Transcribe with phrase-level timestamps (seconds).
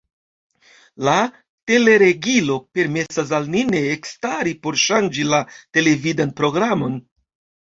[1.07, 1.17] La
[1.71, 5.43] teleregilo permesas al ni ne ekstari por ŝanĝi la
[5.79, 6.99] televidan programon.